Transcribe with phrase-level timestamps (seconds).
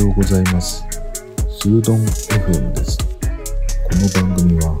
[0.00, 0.82] ようございます。
[1.60, 2.96] スードン FM です。
[2.96, 4.80] この番組は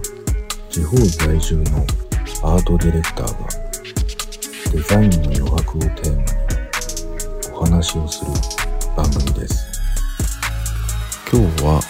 [0.70, 1.84] 地方在住の
[2.42, 3.48] アートディレクターが
[4.72, 8.30] デザインの余白をテーマにお話をする
[8.96, 9.66] 番組です。
[11.30, 11.80] 今日は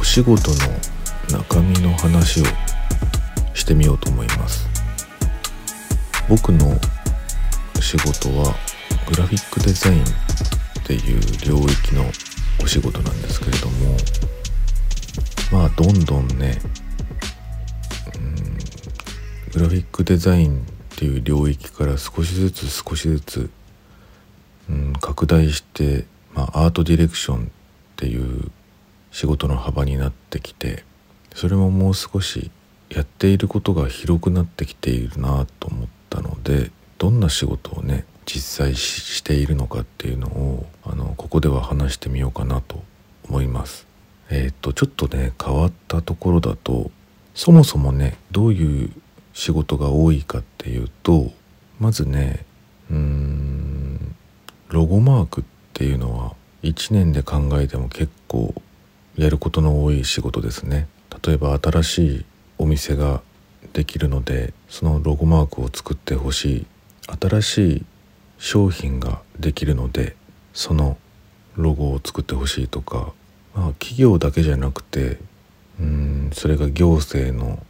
[0.00, 2.44] お仕事の中身の話を
[3.52, 4.66] してみようと思います。
[6.30, 6.74] 僕の
[7.78, 8.54] 仕事は
[9.06, 10.04] グラフィックデザイン
[10.88, 12.02] っていう領域の
[12.64, 13.94] お仕事なんですけれども
[15.52, 16.58] まあどんどんね
[18.16, 18.58] うん
[19.52, 20.62] グラフィックデザインっ
[20.96, 23.50] ていう領域から少しずつ少しずつ、
[24.70, 27.48] うん、拡大して、まあ、アートディレクションっ
[27.96, 28.50] ていう
[29.10, 30.84] 仕事の幅になってきて
[31.34, 32.50] それももう少し
[32.88, 42.82] やっていることが広くなってきているなと思ったのでどんな仕事をね実際しているのかっていうのをあのここでは話してみようかなと
[43.26, 43.86] 思います。
[44.28, 46.90] えっ、とちょっとね変わったところだと
[47.34, 48.90] そもそもねどういう
[49.32, 51.32] 仕事が多いかっていうと
[51.80, 52.44] まずね
[52.90, 54.14] うーん
[54.68, 58.54] ロゴマークっていうのは1年で考えても結構
[59.16, 60.86] やることの多い仕事ですね。
[61.24, 62.24] 例えば新しい
[62.58, 63.22] お店が
[63.72, 66.66] できるのでそのロゴマークを作ってほしい
[67.20, 67.84] 新しい
[68.38, 70.16] 商品ができるので
[70.52, 70.96] その
[71.56, 73.12] ロゴを作ってほしいとか、
[73.54, 75.18] まあ、企業だけじゃなくて
[75.80, 77.62] うんそれが行政の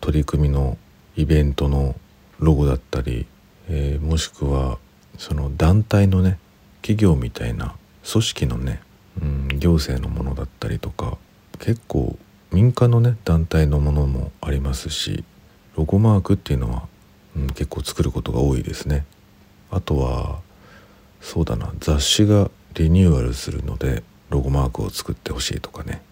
[0.00, 0.78] 取り組みの
[1.16, 1.96] イベントの
[2.38, 3.26] ロゴだったり、
[3.68, 4.78] えーもしくは
[5.18, 6.38] その団体のね
[6.82, 7.74] 企業みたいな
[8.10, 8.80] 組織のね、
[9.20, 11.16] うん、行政のものだったりとか
[11.58, 12.16] 結構
[12.52, 15.24] 民間のね団体のものもありますし
[15.76, 16.86] ロゴマークっていうのは、
[17.36, 19.04] うん、結構作ることが多いですね。
[19.70, 20.40] あとは
[21.20, 26.02] そうだな雑誌がリニューアルするのでロゴマークを作ってほしいとかね。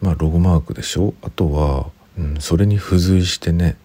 [0.00, 1.14] まあロゴマークでしょ？
[1.22, 3.76] あとは、うん、それに付随してね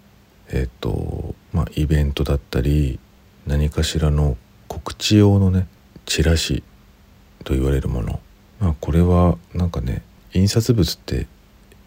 [0.50, 3.00] えっ、とまあイベントだったり
[3.46, 4.38] 何かしらの
[4.68, 5.68] 告知用のね
[6.06, 6.64] チラシ
[7.44, 8.20] と言われるもの。
[8.60, 10.02] まあこれはなんかね
[10.34, 11.28] 印刷物って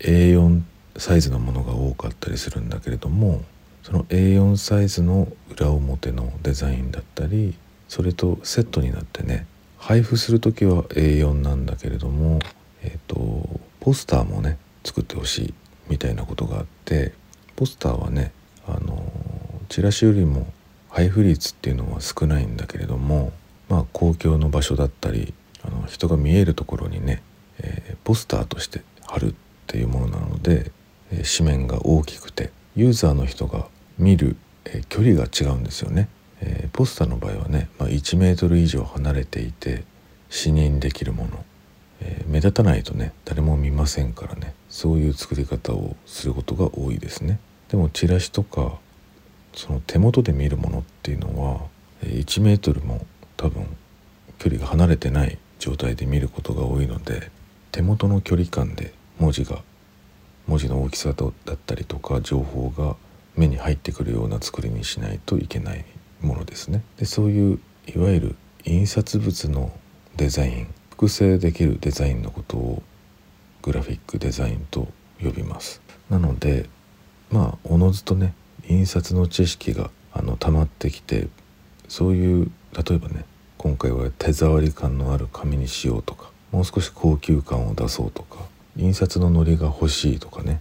[0.01, 0.63] A4
[0.97, 3.43] サイズのものが多かったりするんだけれども
[3.83, 7.55] その A4 サイズの裏表のデザインだったり
[7.89, 12.39] それとセットになってね配布する時は A4 なんだけれども
[12.83, 15.55] えっ、とポスターもね作ってほしい
[15.89, 17.13] みたいなことがあって
[17.57, 18.33] ポスターはね
[18.67, 19.05] あの
[19.69, 20.47] チラシよりも
[20.89, 23.33] 配布率っていうのは少ないんだけれども
[23.69, 27.23] まあ公共の場所だったりあの人が見えるところにね、
[27.59, 29.35] えーポスターとして貼るっ
[29.69, 30.73] ていうものなので、
[31.13, 33.67] えー紙面が大きくてユーザーの人が
[33.99, 36.09] 見る、えー距離が違うんですよね、
[36.41, 39.85] えーポスターの場合はね、まあ、1メートル以上離れていて
[40.31, 41.45] 視認できるもの、
[42.01, 44.55] えー目立たないとね誰も見ませんからね。
[44.69, 47.39] そういう作り方をすることが多いですね。
[47.69, 48.79] でもチラシとか
[49.55, 51.61] その手元で見るものっていうのは
[52.03, 53.05] 1メートルも
[53.37, 53.67] 多分
[54.39, 57.31] 距離が離れてない状態で見ることが多いので
[57.71, 59.63] 手元の距離感で文字が
[60.47, 62.97] 文字の大きさだったりとか情報が
[63.37, 65.85] 目に入ってくるような作りにしないといけない
[66.21, 66.83] ものですね。
[66.99, 69.73] でそういういわゆる印刷物の
[70.17, 72.83] デザイン複製できるデザインのことを
[73.63, 74.89] グラフィックデザインと
[75.21, 75.81] 呼びます。
[76.11, 76.69] なので
[77.31, 78.35] まあおのずとね
[78.69, 81.29] 印刷の知識があの溜まってきて
[81.89, 83.25] そういう例えばね
[83.59, 88.39] 今回は手触り感のある紙にしようとかもう少し高級感を出そうとか
[88.77, 90.61] 印刷のノリが欲しいとかね、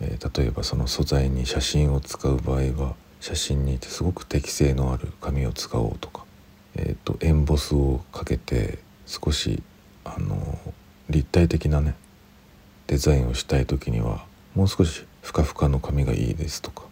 [0.00, 6.24] えー例えばその素材に写真を使う場合は写真にすごく適性のある紙を使おうとか、
[6.74, 9.62] えー、とエンボスをかけて少し
[10.04, 10.58] あの
[11.08, 11.94] 立体的なね
[12.86, 14.24] デザインをしたい時には
[14.54, 16.84] もう少しふかふかの紙がいいですとか。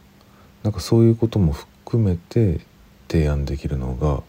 [0.62, 2.61] なんかそういうことも含めて
[3.09, 4.23] 提案できるのが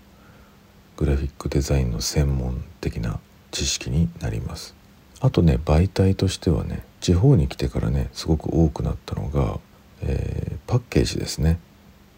[0.98, 3.20] グラフィックデザインの専門的な
[3.52, 4.75] 知識になります。
[5.26, 9.60] あとね媒体としてはね地方に来てからねすごく多くなったのが、
[10.04, 11.60] えーパッケージですね。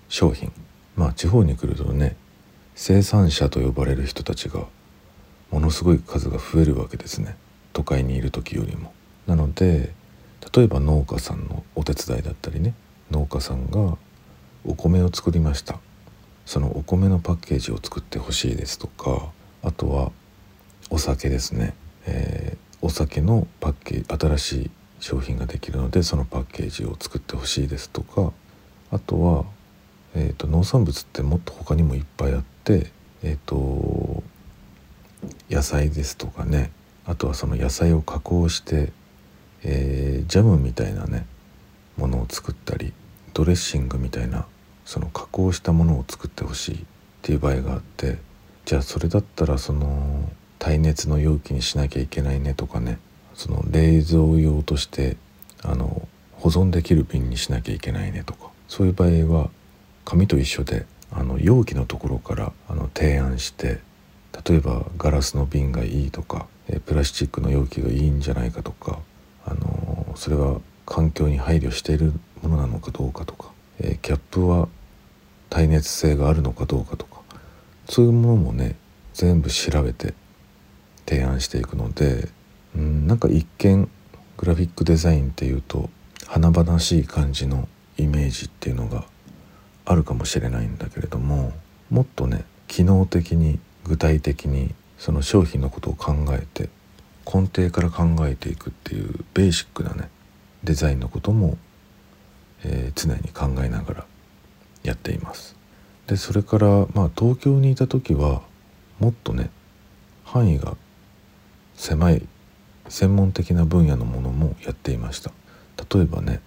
[0.08, 0.54] 商品。
[0.96, 2.16] まあ地方に来るとね
[2.76, 4.66] 生産者と呼ばれる人たちが
[5.52, 7.36] ものすごい数が増えるわけですね。
[7.74, 8.94] 都会にいる時よりも。
[9.26, 9.94] なので
[10.54, 12.74] 例えば農家さんのお手伝いだったりね
[13.12, 13.98] 農家さんが
[14.66, 15.80] お米を作りました。
[16.46, 19.30] そのお米のパッケージを作ってほしいですとか
[19.62, 20.12] あとは
[20.90, 21.74] お酒ですね、
[22.06, 28.32] えーお酒のパッケージ新しい商品ができるのでそのパッケージを作ってほしいですとか
[28.92, 29.44] あとは、
[30.16, 32.90] えー、と農産物ってもっと他にもいっぱいあって、
[33.24, 34.24] えー、と
[35.50, 36.72] 野菜ですとかね
[37.06, 38.94] あとはその野菜を加工して、
[39.66, 41.26] えー、ジャムみたいなね
[41.98, 42.94] ものを作ったり
[43.34, 44.46] ドレッシングみたいな
[44.86, 46.80] その加工したものを作ってほしいっ
[47.22, 48.18] ていう場合があって
[48.64, 53.00] じゃあそれだったらその耐熱の容器にしなきゃいけないねとかね。
[53.34, 55.18] その冷蔵用として
[55.64, 58.50] あの保存できる瓶にしなきゃいけないねとか。
[58.68, 59.10] そういう場合
[59.42, 59.50] は
[60.06, 63.80] 紙と一緒であの容器のところからあの提案して
[64.46, 66.48] 例えばガラスの瓶がいいとか
[66.86, 69.00] プラスチックの容器がいいんじゃないかとか
[69.46, 74.70] あのそれは環境に配慮しているものなのかどうかとか、えキャップは
[75.50, 77.22] 耐熱性があるのかどうかとか
[77.90, 78.76] そういうものもね
[79.14, 80.14] 全部調べて
[81.08, 82.30] 提案していくので
[82.76, 83.90] うんなんか一見
[84.38, 85.90] グラフィックデザインっていうと
[86.28, 87.68] 華々しい感じの
[87.98, 89.06] イメージっていうのが
[89.86, 91.54] あるかもしれないんだけれども
[91.90, 96.70] もっとね機能的に具体的にその商品のことを考えて
[97.26, 100.10] 根底から考えていくっていうベーシックなね
[100.64, 101.58] デザインのことも、
[102.64, 104.06] えー、常に考えながら
[104.84, 105.56] やっています。
[106.08, 108.42] でそれからまあ東京にいた時は
[109.00, 109.50] もっとね
[110.24, 110.76] 範囲が
[111.78, 112.28] 狭い
[112.90, 115.32] 専門的な分野のものもやっていました。
[115.96, 116.42] 例えばね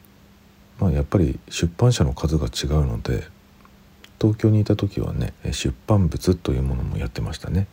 [0.78, 3.24] まあやっぱり出版社の数が違うので
[4.20, 7.66] 東京にいた時はね出版物というものもやってましたね、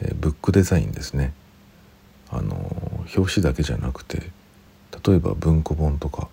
[0.00, 1.32] えブックデザインですね。
[2.30, 4.30] あの表紙だけじゃなくて
[5.06, 6.28] 例えば文庫本とか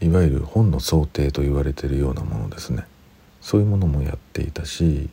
[0.00, 2.84] いわゆる本の想定と言われているようなものですね。
[3.40, 5.10] そういうものもやっていたし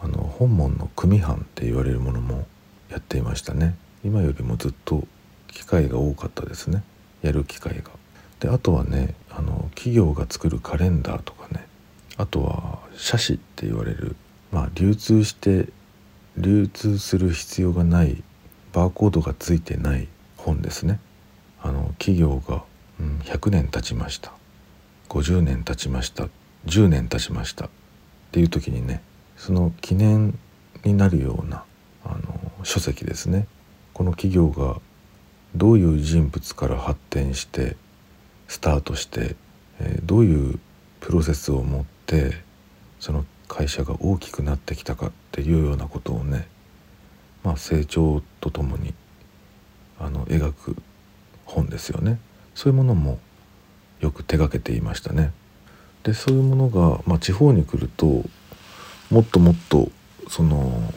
[0.00, 2.46] あの本門の組版って言われるものも
[2.88, 3.76] やっていましたね。
[4.04, 5.06] 今よりもずっと
[5.48, 6.82] 機会が多かったですね。
[7.22, 7.90] やる機会が。
[8.40, 11.66] であとはねあの企業が作るカレンダーとかね。
[12.16, 14.16] あとは写真って言われる。
[14.50, 15.68] まあ流通して
[16.36, 18.22] 流通する必要がない
[18.72, 20.98] バーコードがついてない本ですね。
[21.60, 22.64] あの企業が、
[22.98, 24.32] うん、100年経ちました。
[25.08, 26.28] 50年経ちました。
[26.66, 27.66] 10年経ちました。
[27.66, 27.68] っ
[28.32, 29.02] ていう時にね
[29.36, 30.38] その記念
[30.84, 31.64] になるような
[32.04, 33.46] あの書籍ですね。
[33.94, 34.80] この企業が
[35.54, 37.76] どういう人物から発展して
[38.48, 39.36] スタートして、
[39.80, 40.58] え、どういう
[41.00, 42.34] プロセスを持って
[43.00, 46.46] その会社が大きくなってきたかっていうようなことをね、
[47.42, 48.94] まあ、成長とともに
[49.98, 50.76] あの描く
[51.44, 52.18] 本ですよね
[52.54, 53.18] そういうものも
[54.00, 55.32] よく手がけていましたね。
[56.02, 58.24] でそういうものが、まあ、地方に来ると
[59.10, 59.90] もっともっと
[60.28, 60.92] その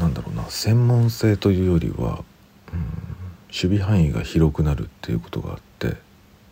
[0.00, 2.24] なんだろうな専門性というよりは、
[2.72, 2.80] うん、
[3.48, 5.96] 守備範囲が広くなるっていうことがあって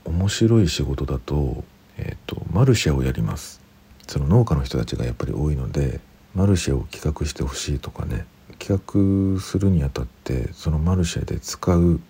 [0.05, 1.65] 面白い仕事だと,、
[1.97, 3.61] えーと、マルシェをやります。
[4.07, 6.01] その農家の人たちがやっぱり多いので
[6.35, 8.25] マルシェを企画してほしいとかね
[8.59, 8.81] 企
[9.37, 12.01] 画するにあたってそのマルシェで使う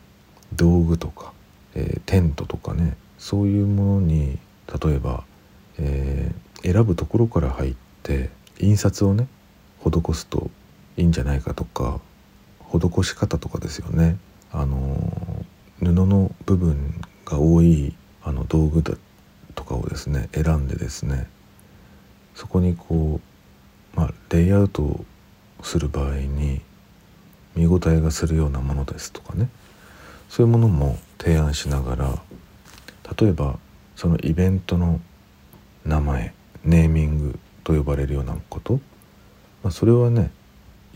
[0.54, 1.32] 道具とか、
[1.74, 4.38] えー、テントとかねそういうものに
[4.82, 5.24] 例えば、
[5.78, 7.74] えー、選ぶところから入っ
[8.04, 8.30] て
[8.60, 9.26] 印刷をね
[9.80, 10.50] 施すと
[10.98, 12.00] いいんじゃないかとか
[12.70, 14.18] 施し方とかですよね。
[14.52, 15.44] あの
[15.78, 18.94] 布の部分が多いあの道具だ
[19.54, 21.28] とかをですね選んでですね
[22.34, 23.20] そこにこ
[23.94, 25.04] う、まあ、レイアウト
[25.62, 26.60] する場合に
[27.54, 29.48] 見応えがするようなものですとかね。
[30.28, 32.22] そういうものも提案しながら
[33.18, 33.58] 例えば
[33.96, 35.00] そのイベントの
[35.86, 38.74] 名前ネーミングと呼ばれるようなこと、
[39.62, 40.30] まあ、それはね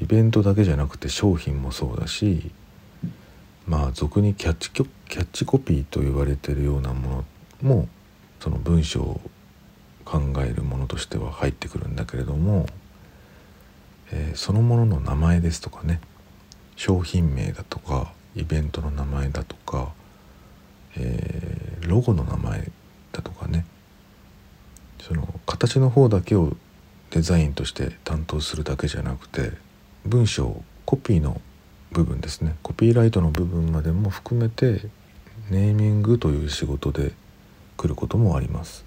[0.02, 2.50] イベントだけじゃなくて商品もそうだし
[3.68, 7.24] まあ俗にキャッチキャッチコピーと言われてるようなも
[7.62, 7.88] のも
[8.40, 9.20] その文章を
[10.04, 12.66] 考えるものとしては入ってくるんだけれども、
[14.10, 16.00] えー、そのものの名前ですとかね
[16.74, 19.92] 商品名だとかイベントの名前だとか、
[20.96, 22.72] えー、ロゴの名前
[23.12, 23.64] だとかね
[25.00, 26.56] その形の方だけを
[27.10, 29.52] デザインとして担当するだけじゃなくて
[30.04, 31.40] 文章コピーの
[31.92, 34.88] 部分ですねコピーライトの部分までも含めて
[35.50, 37.12] ネーミングという仕事で
[37.76, 38.84] 来ることもあります。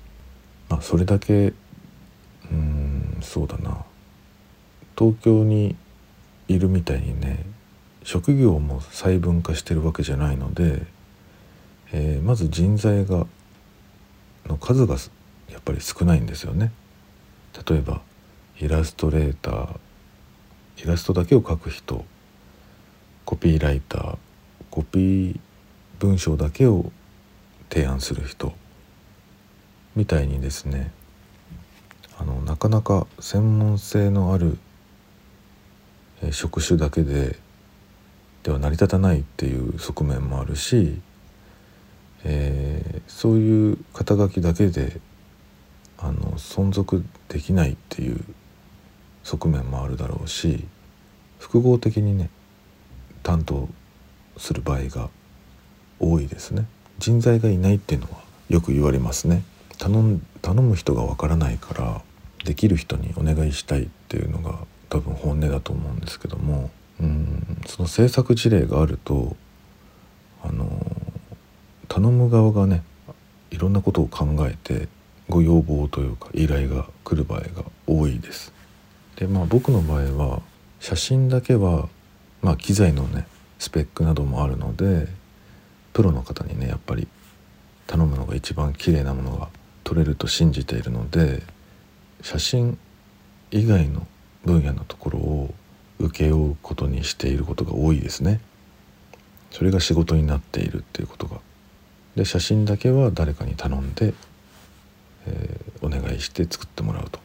[0.69, 1.53] まあ、それだけ
[2.51, 3.86] うんそうだな
[4.98, 5.75] 東京に
[6.48, 7.45] いるみたいにね
[8.03, 10.84] 職業も細分化してるわけじゃないので、
[11.91, 13.25] えー、まず人材が
[14.48, 14.95] の数が
[15.50, 16.72] やっぱり少ないんですよね。
[17.67, 18.01] 例えば
[18.60, 19.79] イラストレーター
[20.77, 22.05] イラストだけを描く人
[23.25, 24.17] コピーライター
[24.70, 25.39] コピー
[26.00, 26.91] 文章だけを
[27.70, 28.53] 提案する人
[29.96, 30.91] みたいにですね
[32.17, 34.58] あのなかなか専門性のある
[36.32, 37.38] 職種だけで
[38.44, 41.01] では成り立たないっていう側面もあるし、
[42.24, 45.00] えー、そういう肩書きだけで
[45.98, 48.24] あの存続できないっていう
[49.25, 50.63] 側面もあるだろうし
[51.39, 52.29] 複合的にね
[53.24, 53.67] 担当
[54.38, 55.10] する場合が
[56.00, 56.65] 多いですね
[57.00, 59.44] 人材がいないっていうのはよく言われますね
[59.79, 62.01] 頼頼む人がわからないから
[62.46, 66.70] できる人にお願いしたいっていうのが多分本音だと思うんですけども
[67.01, 69.36] うんその制作事例があると
[70.44, 70.86] あの
[71.88, 72.84] 頼む側がね
[73.50, 74.88] いろんなことを考えて
[75.29, 78.54] ご要望というか依頼が来る場合が多いです。
[79.15, 80.41] でまあ僕の場合は
[80.79, 81.89] 写真だけは
[82.41, 83.27] まあ機材のね
[83.60, 85.07] スペックなどもあるので
[85.93, 87.07] プロの方にねやっぱり
[87.88, 89.50] 頼むのが一番綺麗なものが
[89.84, 91.43] 撮れると信じているので
[92.22, 92.77] 写真
[93.51, 94.05] 以外の
[94.43, 95.53] 分野のところを
[96.00, 98.41] 請け負うことにしていることが多いですね。
[99.51, 101.39] それが仕事になっているっていうことが。
[102.15, 104.13] で写真だけは誰かに頼んで、
[105.27, 107.19] えー、お願いして作ってもらうと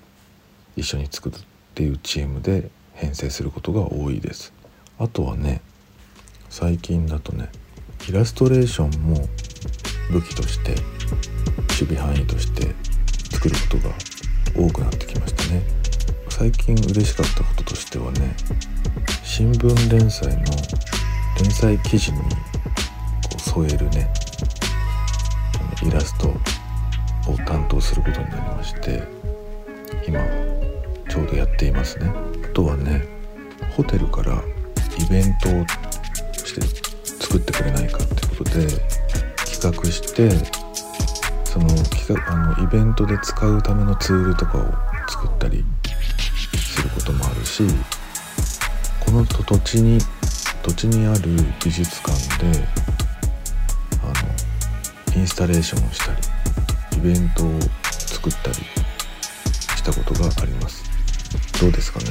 [0.76, 1.36] 一緒に作る
[1.80, 4.52] っていうチームで編成することが多いです。
[4.98, 5.62] あとはね
[6.50, 7.48] 最近だとね
[8.06, 9.16] イラストレーションも
[10.10, 10.74] 武器として
[11.80, 12.74] 守備範囲として
[13.32, 15.62] 作ることが多くなってきましたね
[16.28, 18.34] 最近嬉しかったこととしてはね
[19.24, 20.44] 新聞連載の
[21.40, 22.26] 連載記事にこ
[23.38, 24.12] う添えるね
[25.82, 29.02] イラストを担当することになりまして
[30.06, 30.20] 今
[31.10, 32.10] ちょうどやっていますね。
[32.44, 33.04] あとはね
[33.76, 34.40] ホテルから
[34.98, 35.66] イベントを
[36.32, 36.60] して
[37.04, 38.66] 作ってくれないかってことで
[39.44, 40.30] 企画して
[41.44, 44.62] その企画あのイベントで使うためのツールとかを
[45.08, 45.64] 作ったり
[46.56, 47.64] することもあるし
[49.04, 49.98] この土地に
[50.62, 51.20] 土地にある
[51.64, 52.12] 美術館
[52.52, 52.66] で
[54.04, 56.18] あのインスタレーションをしたり
[56.98, 58.54] イベントを作ったり
[59.76, 60.89] したことがあります。
[61.60, 62.06] どうですかね。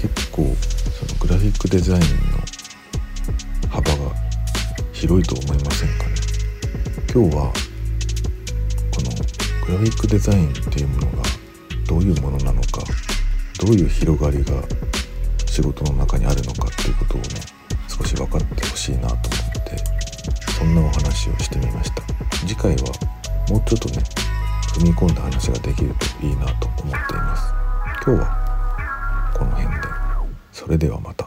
[0.00, 0.54] 結構
[0.96, 2.06] そのグラフィックデザインの
[3.68, 4.14] 幅が
[4.92, 6.14] 広いと思いませんかね。
[7.12, 7.52] 今日は
[8.94, 9.10] この
[9.66, 11.22] グラフィックデザインっていうものが
[11.88, 12.84] どういうものなのか
[13.60, 14.62] どういう広がりが
[15.46, 17.28] 仕事の中にあるのかっていうことをね
[17.88, 19.76] 少し分かってほしいなと思って
[20.52, 22.02] そんなお話をしてみました。
[22.46, 22.92] 次回は
[23.48, 24.04] もうちょっとね
[24.76, 27.57] 踏み込んだ話ができるといいなと思っています。
[28.08, 29.82] 今日はこの辺で
[30.50, 31.26] それではまた。